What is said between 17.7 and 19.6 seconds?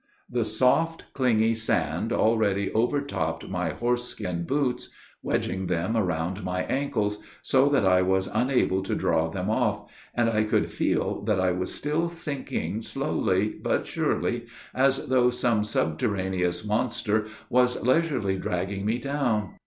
leisurely dragging me down.